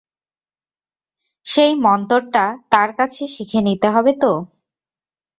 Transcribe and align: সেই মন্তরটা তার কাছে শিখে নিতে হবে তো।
সেই 1.45 1.73
মন্তরটা 1.85 2.43
তার 2.71 2.89
কাছে 2.97 3.23
শিখে 3.27 3.59
নিতে 3.67 3.87
হবে 3.89 4.11
তো। 4.21 4.31